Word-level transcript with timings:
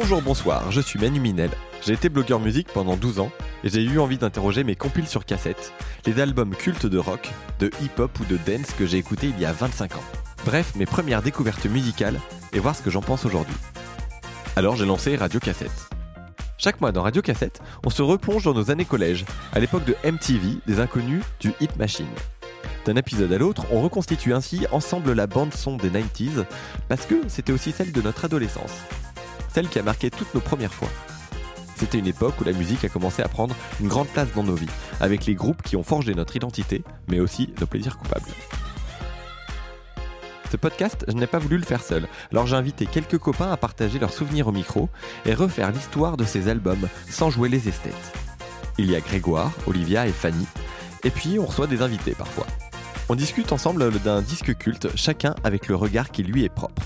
Bonjour, 0.00 0.22
bonsoir, 0.22 0.70
je 0.70 0.80
suis 0.80 0.96
Manu 0.96 1.18
Minel. 1.18 1.50
J'ai 1.84 1.92
été 1.92 2.08
blogueur 2.08 2.38
musique 2.38 2.68
pendant 2.72 2.96
12 2.96 3.18
ans 3.18 3.32
et 3.64 3.68
j'ai 3.68 3.82
eu 3.82 3.98
envie 3.98 4.16
d'interroger 4.16 4.62
mes 4.62 4.76
compiles 4.76 5.08
sur 5.08 5.24
cassette, 5.24 5.72
les 6.06 6.20
albums 6.20 6.54
cultes 6.54 6.86
de 6.86 6.98
rock, 6.98 7.28
de 7.58 7.68
hip-hop 7.82 8.16
ou 8.20 8.24
de 8.24 8.38
dance 8.46 8.70
que 8.78 8.86
j'ai 8.86 8.98
écoutés 8.98 9.32
il 9.36 9.40
y 9.40 9.44
a 9.44 9.50
25 9.50 9.96
ans. 9.96 10.04
Bref, 10.44 10.76
mes 10.76 10.86
premières 10.86 11.20
découvertes 11.20 11.66
musicales 11.66 12.20
et 12.52 12.60
voir 12.60 12.76
ce 12.76 12.82
que 12.82 12.90
j'en 12.90 13.00
pense 13.00 13.24
aujourd'hui. 13.24 13.56
Alors 14.54 14.76
j'ai 14.76 14.86
lancé 14.86 15.16
Radio 15.16 15.40
Cassette. 15.40 15.90
Chaque 16.58 16.80
mois 16.80 16.92
dans 16.92 17.02
Radio 17.02 17.20
Cassette, 17.20 17.60
on 17.84 17.90
se 17.90 18.02
replonge 18.02 18.44
dans 18.44 18.54
nos 18.54 18.70
années 18.70 18.84
collège, 18.84 19.24
à 19.52 19.58
l'époque 19.58 19.84
de 19.84 19.96
MTV, 20.08 20.60
des 20.68 20.78
inconnus, 20.78 21.24
du 21.40 21.52
Hit 21.60 21.76
Machine. 21.76 22.06
D'un 22.84 22.94
épisode 22.94 23.32
à 23.32 23.38
l'autre, 23.38 23.66
on 23.72 23.82
reconstitue 23.82 24.32
ainsi 24.32 24.64
ensemble 24.70 25.12
la 25.12 25.26
bande 25.26 25.52
son 25.52 25.76
des 25.76 25.90
90s, 25.90 26.44
parce 26.88 27.04
que 27.04 27.16
c'était 27.26 27.52
aussi 27.52 27.72
celle 27.72 27.90
de 27.90 28.00
notre 28.00 28.26
adolescence. 28.26 28.78
Celle 29.48 29.68
qui 29.68 29.78
a 29.78 29.82
marqué 29.82 30.10
toutes 30.10 30.34
nos 30.34 30.40
premières 30.40 30.74
fois. 30.74 30.88
C'était 31.76 31.98
une 31.98 32.06
époque 32.06 32.40
où 32.40 32.44
la 32.44 32.52
musique 32.52 32.84
a 32.84 32.88
commencé 32.88 33.22
à 33.22 33.28
prendre 33.28 33.54
une 33.80 33.88
grande 33.88 34.08
place 34.08 34.28
dans 34.34 34.42
nos 34.42 34.54
vies, 34.54 34.66
avec 35.00 35.26
les 35.26 35.34
groupes 35.34 35.62
qui 35.62 35.76
ont 35.76 35.84
forgé 35.84 36.14
notre 36.14 36.34
identité, 36.34 36.82
mais 37.06 37.20
aussi 37.20 37.54
nos 37.60 37.66
plaisirs 37.66 37.98
coupables. 37.98 38.26
Ce 40.50 40.56
podcast, 40.56 41.04
je 41.06 41.12
n'ai 41.12 41.26
pas 41.26 41.38
voulu 41.38 41.58
le 41.58 41.64
faire 41.64 41.82
seul, 41.82 42.08
alors 42.32 42.46
j'ai 42.46 42.56
invité 42.56 42.86
quelques 42.86 43.18
copains 43.18 43.52
à 43.52 43.56
partager 43.56 43.98
leurs 43.98 44.12
souvenirs 44.12 44.48
au 44.48 44.52
micro 44.52 44.88
et 45.26 45.34
refaire 45.34 45.70
l'histoire 45.70 46.16
de 46.16 46.24
ces 46.24 46.48
albums 46.48 46.88
sans 47.08 47.30
jouer 47.30 47.48
les 47.48 47.68
esthètes. 47.68 47.94
Il 48.78 48.90
y 48.90 48.96
a 48.96 49.00
Grégoire, 49.00 49.52
Olivia 49.66 50.06
et 50.06 50.12
Fanny, 50.12 50.46
et 51.04 51.10
puis 51.10 51.38
on 51.38 51.46
reçoit 51.46 51.66
des 51.66 51.82
invités 51.82 52.12
parfois. 52.12 52.46
On 53.10 53.14
discute 53.14 53.52
ensemble 53.52 53.90
d'un 54.00 54.22
disque 54.22 54.56
culte, 54.56 54.88
chacun 54.96 55.34
avec 55.44 55.68
le 55.68 55.76
regard 55.76 56.10
qui 56.10 56.22
lui 56.22 56.44
est 56.44 56.48
propre. 56.48 56.82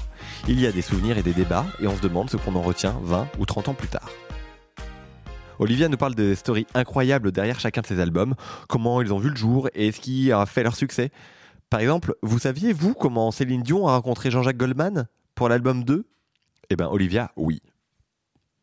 Il 0.49 0.61
y 0.61 0.67
a 0.67 0.73
des 0.73 0.83
souvenirs 0.83 1.17
et 1.19 1.23
des 1.23 1.33
débats, 1.33 1.67
et 1.81 1.87
on 1.87 1.97
se 1.97 2.03
demande 2.03 2.29
ce 2.29 2.37
qu'on 2.37 2.57
en 2.57 2.63
retient 2.63 2.97
20 3.03 3.29
ou 3.39 3.47
30 3.47 3.69
ans 3.69 3.75
plus 3.75 3.89
tard. 3.89 4.11
Olivia 5.61 5.89
nous 5.89 5.97
parle 5.97 6.17
des 6.17 6.35
stories 6.35 6.67
incroyables 6.75 7.31
derrière 7.31 7.61
chacun 7.61 7.81
de 7.81 7.87
ces 7.87 8.01
albums, 8.01 8.35
comment 8.69 9.01
ils 9.01 9.13
ont 9.13 9.19
vu 9.19 9.31
le 9.31 9.37
jour 9.37 9.69
et 9.75 9.93
ce 9.93 10.01
qui 10.01 10.33
a 10.33 10.45
fait 10.47 10.65
leur 10.65 10.75
succès. 10.75 11.11
Par 11.71 11.79
exemple, 11.79 12.17
vous 12.23 12.41
saviez, 12.41 12.73
vous, 12.73 12.95
comment 12.95 13.31
Céline 13.31 13.63
Dion 13.63 13.87
a 13.87 13.93
rencontré 13.93 14.33
Jean-Jacques 14.33 14.57
Goldman 14.57 15.07
pour 15.37 15.49
l'album 15.49 15.85
2 15.85 16.05
Eh 16.71 16.77
bien, 16.77 16.89
Olivia, 16.89 17.31
oui. 17.37 17.63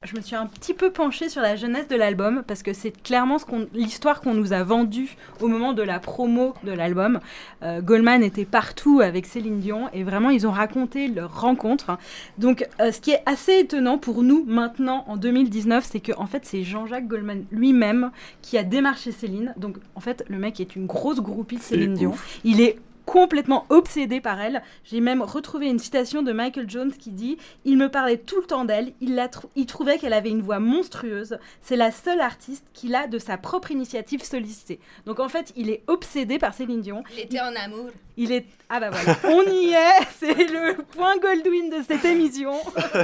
Je 0.08 0.16
me 0.16 0.22
suis 0.22 0.38
un 0.38 0.46
petit 0.46 0.74
peu 0.74 0.92
penchée 0.92 1.28
sur 1.28 1.42
la 1.42 1.58
jeunesse 1.58 1.90
de 1.90 1.98
l'album 1.98 2.44
parce 2.48 2.64
que 2.64 2.72
c'est 2.72 2.92
clairement 3.04 3.36
l'histoire 3.74 4.22
qu'on 4.22 4.34
nous 4.34 4.54
a 4.54 4.64
vendue 4.64 5.18
au 5.42 5.50
moment 5.50 5.74
de 5.74 5.84
la 5.84 6.00
promo 6.00 6.54
de 6.64 6.72
l'album. 6.72 7.20
Euh, 7.64 7.82
Goldman 7.82 8.24
était 8.24 8.46
partout 8.46 9.02
avec 9.02 9.26
Céline 9.26 9.60
Dion 9.60 9.90
et 9.92 10.04
vraiment 10.04 10.30
ils 10.30 10.48
ont 10.48 10.52
raconté 10.52 11.10
leur 11.10 11.42
rencontre. 11.42 11.98
Donc 12.38 12.66
euh, 12.80 12.94
ce 12.94 13.02
qui 13.02 13.12
est 13.12 13.22
assez 13.26 13.60
étonnant 13.60 13.98
pour 13.98 14.24
nous 14.24 14.46
maintenant 14.48 15.04
en 15.10 15.18
2019, 15.18 15.86
c'est 15.92 16.00
que 16.00 16.14
en 16.18 16.28
fait 16.28 16.46
c'est 16.46 16.64
Jean-Jacques 16.64 17.10
Goldman 17.10 17.44
lui-même 17.52 18.12
qui 18.42 18.58
a 18.58 18.64
démarché 18.64 19.12
Céline. 19.12 19.54
Donc 19.58 19.80
en 19.96 20.00
fait 20.00 20.24
le 20.30 20.38
mec 20.38 20.62
est 20.62 20.78
une 20.78 20.86
grosse 20.86 21.20
groupie 21.20 21.58
de 21.58 21.62
Céline 21.62 21.96
Dion. 21.96 22.14
Il 22.46 22.62
est 22.62 22.78
complètement 23.10 23.66
obsédé 23.70 24.22
par 24.22 24.40
elle. 24.40 24.62
J'ai 24.84 25.02
même 25.02 25.24
retrouvé 25.24 25.66
une 25.66 25.80
citation 25.80 26.22
de 26.22 26.32
Michael 26.32 26.70
Jones 26.70 26.92
qui 26.92 27.10
dit 27.10 27.38
Il 27.66 27.76
me 27.76 27.90
parlait 27.90 28.18
tout 28.18 28.40
le 28.40 28.46
temps 28.46 28.66
d'elle, 28.66 28.94
il, 29.02 29.20
il 29.56 29.66
trouvait 29.66 29.98
qu'elle 29.98 30.14
avait 30.14 30.30
une 30.30 30.44
voix 30.44 30.60
monstrueuse. 30.60 31.40
C'est 31.64 31.76
la 31.76 31.92
seule 31.92 32.22
artiste 32.22 32.66
qu'il 32.72 32.94
a 32.94 33.08
de 33.08 33.18
sa 33.18 33.38
propre 33.38 33.72
initiative 33.72 34.24
sollicitée. 34.24 34.80
Donc 35.08 35.20
en 35.20 35.28
fait, 35.28 35.52
il 35.56 35.72
est 35.72 35.82
obsédé 35.88 36.38
par 36.38 36.54
Céline 36.54 36.82
Dion. 36.82 37.04
Il 37.14 37.22
était 37.22 37.40
en 37.40 37.56
amour. 37.56 37.90
Il 38.16 38.32
est. 38.32 38.46
Ah 38.70 38.80
bah 38.80 38.92
voilà, 38.92 39.18
on 39.24 39.42
y 39.50 39.72
est 39.72 40.06
C'est 40.20 40.46
le 40.46 40.76
point 40.84 41.18
Goldwyn 41.18 41.70
de 41.70 41.84
cette 41.88 42.06
émission. 42.06 42.54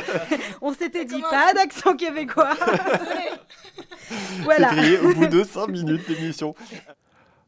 on 0.62 0.72
s'était 0.74 1.06
dit 1.06 1.22
pas 1.22 1.52
d'accent 1.54 1.96
québécois. 1.96 2.54
voilà. 4.44 4.70
C'est 4.76 5.00
au 5.00 5.16
bout 5.16 5.28
de 5.28 5.44
5 5.44 5.68
minutes 5.70 6.08
d'émission. 6.08 6.54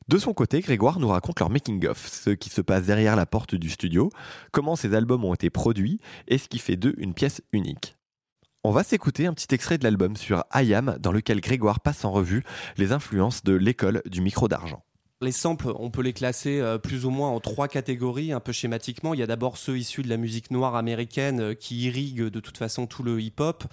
De 0.07 0.18
son 0.18 0.34
côté, 0.34 0.62
Grégoire 0.62 1.00
nous 1.00 1.09
raconte 1.09 1.41
leur 1.41 1.50
making-of, 1.50 2.07
ce 2.07 2.29
qui 2.29 2.50
se 2.50 2.62
passe 2.62 2.85
derrière 2.85 3.18
la 3.18 3.25
porte 3.25 3.56
du 3.56 3.69
studio, 3.69 4.09
comment 4.51 4.78
ces 4.78 4.94
albums 4.94 5.25
ont 5.25 5.34
été 5.34 5.50
produits 5.50 6.00
et 6.29 6.38
ce 6.38 6.47
qui 6.47 6.59
fait 6.59 6.78
d'eux 6.78 6.95
une 6.97 7.13
pièce 7.13 7.41
unique. 7.51 7.97
On 8.63 8.72
va 8.72 8.84
s'écouter 8.84 9.28
un 9.28 9.34
petit 9.34 9.53
extrait 9.53 9.78
de 9.78 9.84
l'album 9.84 10.16
sur 10.16 10.45
IAM 10.53 10.97
dans 11.01 11.12
lequel 11.12 11.41
Grégoire 11.41 11.81
passe 11.81 12.06
en 12.06 12.12
revue 12.12 12.44
les 12.78 12.94
influences 12.94 13.44
de 13.44 13.53
l'école 13.53 14.01
du 14.06 14.22
micro 14.22 14.47
d'argent. 14.47 14.84
Les 15.19 15.31
samples, 15.31 15.73
on 15.79 15.89
peut 15.89 16.03
les 16.03 16.13
classer 16.13 16.59
euh, 16.59 16.78
plus 16.78 17.05
ou 17.05 17.09
moins 17.09 17.29
en 17.29 17.39
trois 17.39 17.67
catégories, 17.67 18.33
un 18.33 18.39
peu 18.39 18.51
schématiquement. 18.51 19.16
Il 19.16 19.19
y 19.19 19.23
a 19.23 19.25
d'abord 19.25 19.57
ceux 19.57 19.75
issus 19.75 20.03
de 20.03 20.09
la 20.09 20.17
musique 20.17 20.51
noire 20.51 20.75
américaine 20.75 21.41
euh, 21.41 21.53
qui 21.55 21.85
irriguent 21.85 22.29
de 22.29 22.39
toute 22.39 22.59
façon 22.59 22.85
tout 22.85 23.01
le 23.01 23.19
hip-hop. 23.19 23.63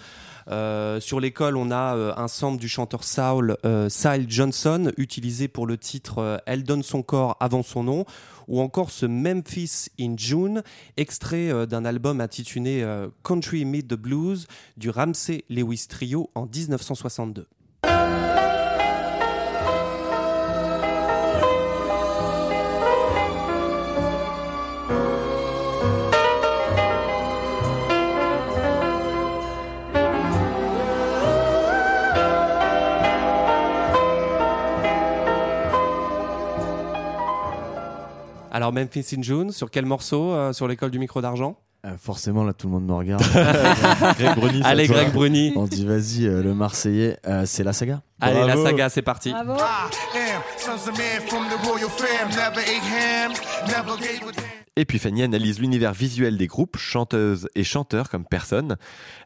Euh, 0.48 1.00
sur 1.00 1.20
l'école, 1.20 1.58
on 1.58 1.70
a 1.70 2.14
un 2.16 2.28
sample 2.28 2.58
du 2.58 2.66
chanteur 2.66 3.04
Saul, 3.04 3.58
Sile 3.90 4.24
Johnson, 4.26 4.90
utilisé 4.96 5.46
pour 5.46 5.66
le 5.66 5.76
titre 5.76 6.42
Elle 6.46 6.64
donne 6.64 6.82
son 6.82 7.02
corps 7.02 7.36
avant 7.40 7.62
son 7.62 7.82
nom, 7.82 8.06
ou 8.48 8.62
encore 8.62 8.90
ce 8.90 9.04
Memphis 9.04 9.88
in 10.00 10.14
June, 10.16 10.62
extrait 10.96 11.66
d'un 11.66 11.84
album 11.84 12.22
intitulé 12.22 12.86
Country 13.22 13.66
Meet 13.66 13.88
the 13.88 13.94
Blues 13.94 14.46
du 14.78 14.88
Ramsey 14.88 15.44
Lewis 15.50 15.86
Trio 15.88 16.30
en 16.34 16.46
1962. 16.46 17.46
Alors 38.54 38.72
Memphis 38.72 39.16
in 39.18 39.22
June, 39.22 39.50
sur 39.50 39.68
quel 39.68 39.84
morceau 39.84 40.30
euh, 40.30 40.52
Sur 40.52 40.68
l'école 40.68 40.92
du 40.92 41.00
micro 41.00 41.20
d'argent 41.20 41.58
euh, 41.84 41.98
forcément, 41.98 42.44
là, 42.44 42.54
tout 42.54 42.66
le 42.68 42.72
monde 42.72 42.86
me 42.86 42.94
regarde. 42.94 43.22
Greg 44.18 44.36
Bruni, 44.36 44.62
Allez, 44.64 44.86
Greg 44.86 45.12
Bruni. 45.12 45.52
On 45.54 45.66
dit, 45.66 45.84
vas-y, 45.84 46.26
euh, 46.26 46.42
le 46.42 46.54
Marseillais, 46.54 47.18
c'est 47.44 47.62
la 47.62 47.74
saga. 47.74 48.00
Allez, 48.22 48.42
la 48.46 48.56
saga, 48.56 48.88
c'est 48.88 49.02
parti. 49.02 49.32
Bravo. 49.32 49.62
Et 54.76 54.84
puis 54.86 54.98
Fanny 54.98 55.22
analyse 55.22 55.58
l'univers 55.58 55.92
visuel 55.92 56.38
des 56.38 56.46
groupes, 56.46 56.78
chanteuses 56.78 57.48
et 57.54 57.64
chanteurs 57.64 58.08
comme 58.08 58.24
personne. 58.24 58.76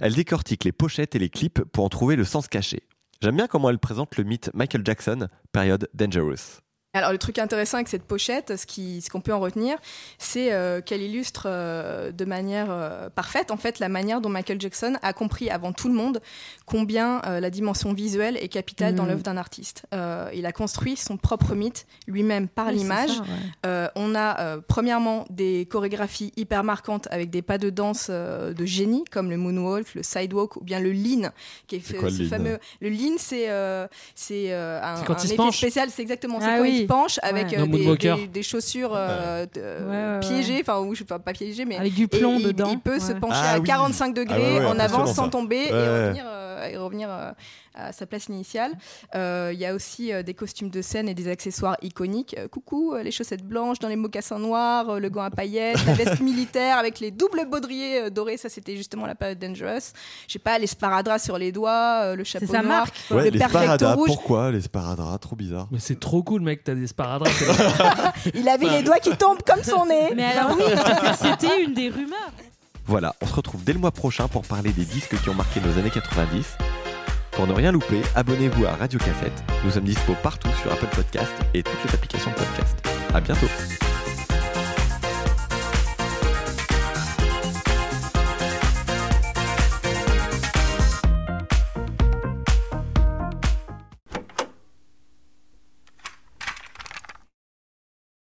Elle 0.00 0.14
décortique 0.14 0.64
les 0.64 0.72
pochettes 0.72 1.14
et 1.14 1.20
les 1.20 1.30
clips 1.30 1.62
pour 1.62 1.84
en 1.84 1.88
trouver 1.88 2.16
le 2.16 2.24
sens 2.24 2.48
caché. 2.48 2.82
J'aime 3.22 3.36
bien 3.36 3.46
comment 3.46 3.70
elle 3.70 3.78
présente 3.78 4.16
le 4.16 4.24
mythe 4.24 4.50
Michael 4.52 4.82
Jackson, 4.84 5.28
période 5.52 5.88
Dangerous. 5.94 6.58
Alors 6.98 7.12
le 7.12 7.18
truc 7.18 7.38
intéressant 7.38 7.76
avec 7.76 7.88
cette 7.88 8.02
pochette, 8.02 8.56
ce 8.56 8.66
qu'on 8.66 9.00
ce 9.00 9.08
qu'on 9.08 9.20
peut 9.20 9.32
en 9.32 9.38
retenir, 9.38 9.78
c'est 10.18 10.52
euh, 10.52 10.80
qu'elle 10.80 11.00
illustre 11.00 11.44
euh, 11.46 12.10
de 12.10 12.24
manière 12.24 12.66
euh, 12.70 13.08
parfaite 13.08 13.52
en 13.52 13.56
fait 13.56 13.78
la 13.78 13.88
manière 13.88 14.20
dont 14.20 14.28
Michael 14.28 14.60
Jackson 14.60 14.96
a 15.02 15.12
compris 15.12 15.48
avant 15.48 15.72
tout 15.72 15.88
le 15.88 15.94
monde 15.94 16.20
combien 16.66 17.22
la 17.22 17.50
dimension 17.50 17.92
visuelle 17.92 18.36
est 18.36 18.48
capitale 18.48 18.94
dans 18.94 19.04
mm. 19.04 19.08
l'œuvre 19.08 19.22
d'un 19.22 19.36
artiste. 19.36 19.84
il 20.34 20.44
a 20.44 20.52
construit 20.52 20.96
son 20.96 21.16
propre 21.16 21.54
mythe 21.54 21.86
lui-même 22.06 22.48
par 22.48 22.72
l'image. 22.72 23.10
on 23.64 24.14
a 24.14 24.58
premièrement 24.66 25.24
des 25.30 25.66
chorégraphies 25.70 26.32
hyper 26.36 26.64
marquantes 26.64 27.08
avec 27.10 27.30
des 27.30 27.42
pas 27.42 27.58
de 27.58 27.70
danse 27.70 28.10
de 28.10 28.66
génie 28.66 29.04
comme 29.10 29.30
le 29.30 29.36
moonwalk, 29.36 29.94
le 29.94 30.02
sidewalk 30.02 30.56
ou 30.56 30.64
bien 30.64 30.80
le 30.80 30.92
lean, 30.92 31.30
qui 31.68 31.76
est, 31.76 31.86
ce 31.86 32.24
fameux. 32.24 32.58
Le 32.80 32.90
lean, 32.90 33.16
c'est 33.18 33.48
c'est 34.14 34.52
un, 34.52 34.94
un 34.96 35.14
effet 35.14 35.52
spécial, 35.52 35.88
c'est 35.90 36.02
exactement 36.02 36.40
ça. 36.40 36.56
Ah, 36.56 36.60
oui 36.60 36.87
penche 36.88 37.20
avec 37.22 37.54
euh, 37.54 37.66
des, 38.32 38.42
chaussures 38.42 38.92
euh, 38.94 39.46
piégées, 40.20 40.58
enfin, 40.60 40.80
ou 40.80 40.94
pas, 41.06 41.18
pas 41.18 41.32
piégées, 41.32 41.64
mais 41.64 41.76
avec 41.76 41.94
du 41.94 42.08
plomb 42.08 42.40
dedans. 42.40 42.70
Il, 42.72 42.80
peut 42.80 42.98
se 42.98 43.12
pencher 43.12 43.38
ah 43.40 43.54
à 43.54 43.60
45 43.60 44.14
degrés 44.14 44.58
ah 44.60 44.70
en 44.70 44.78
avant 44.78 45.06
sans 45.06 45.28
tomber 45.28 45.68
et 45.68 45.72
revenir, 45.72 46.24
et 46.66 46.76
revenir 46.76 47.08
euh, 47.10 47.32
à 47.78 47.92
sa 47.92 48.06
place 48.06 48.26
initiale. 48.26 48.72
Euh, 49.14 49.50
il 49.52 49.58
y 49.58 49.66
a 49.66 49.74
aussi 49.74 50.12
euh, 50.12 50.22
des 50.22 50.34
costumes 50.34 50.70
de 50.70 50.82
scène 50.82 51.08
et 51.08 51.14
des 51.14 51.28
accessoires 51.28 51.76
iconiques. 51.82 52.34
Euh, 52.38 52.48
coucou, 52.48 52.94
les 53.02 53.10
chaussettes 53.10 53.44
blanches 53.44 53.78
dans 53.78 53.88
les 53.88 53.96
mocassins 53.96 54.38
noirs, 54.38 54.98
le 55.00 55.08
gant 55.08 55.22
à 55.22 55.30
paillettes, 55.30 55.84
la 55.86 55.94
veste 55.94 56.20
militaire 56.20 56.78
avec 56.78 57.00
les 57.00 57.10
doubles 57.10 57.46
baudriers 57.48 58.10
dorés. 58.10 58.36
Ça, 58.36 58.48
c'était 58.48 58.76
justement 58.76 59.06
la 59.06 59.14
période 59.14 59.38
Dangerous. 59.38 59.92
Je 60.26 60.32
sais 60.32 60.38
pas, 60.38 60.58
les 60.58 60.66
sparadraps 60.66 61.22
sur 61.22 61.38
les 61.38 61.52
doigts, 61.52 62.14
le 62.14 62.24
chapeau 62.24 62.46
sa 62.46 62.62
noir, 62.62 62.86
marque. 62.86 62.94
le 63.10 63.30
les 63.30 63.38
sparadraps, 63.38 64.02
pourquoi 64.06 64.50
les 64.50 64.62
sparadraps? 64.62 65.20
Trop 65.20 65.36
bizarre. 65.36 65.68
Mais 65.70 65.78
c'est 65.78 65.98
trop 65.98 66.22
cool, 66.22 66.42
mec, 66.42 66.64
t'as 66.64 66.74
des 66.74 66.86
sparadraps. 66.86 67.32
Il 68.34 68.48
avait 68.48 68.68
les 68.68 68.82
doigts 68.82 68.98
qui 68.98 69.16
tombent 69.16 69.42
comme 69.42 69.62
son 69.62 69.86
nez. 69.86 70.10
Mais 70.14 70.24
alors 70.24 70.56
oui, 70.56 70.64
c'était 71.20 71.62
une 71.62 71.74
des 71.74 71.88
rumeurs. 71.88 72.32
Voilà, 72.88 73.14
on 73.20 73.26
se 73.26 73.34
retrouve 73.34 73.62
dès 73.64 73.74
le 73.74 73.78
mois 73.78 73.90
prochain 73.90 74.28
pour 74.28 74.46
parler 74.46 74.72
des 74.72 74.86
disques 74.86 75.20
qui 75.22 75.28
ont 75.28 75.34
marqué 75.34 75.60
nos 75.60 75.78
années 75.78 75.90
90. 75.90 76.56
Pour 77.32 77.46
ne 77.46 77.52
rien 77.52 77.70
louper, 77.70 78.00
abonnez-vous 78.14 78.64
à 78.64 78.72
Radio 78.76 78.98
Cassette. 78.98 79.44
Nous 79.62 79.72
sommes 79.72 79.84
dispo 79.84 80.14
partout 80.22 80.48
sur 80.62 80.72
Apple 80.72 80.88
Podcast 80.96 81.32
et 81.52 81.62
toutes 81.62 81.84
les 81.84 81.94
applications 81.94 82.30
podcast. 82.30 82.78
À 83.12 83.20
bientôt. 83.20 83.46